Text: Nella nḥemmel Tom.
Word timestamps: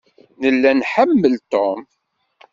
Nella 0.41 0.71
nḥemmel 0.79 1.33
Tom. 1.51 1.81